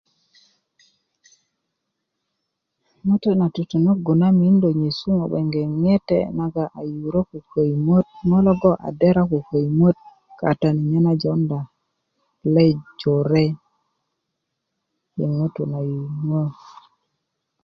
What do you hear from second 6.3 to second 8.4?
na a yurö ko koyimöt ko ŋo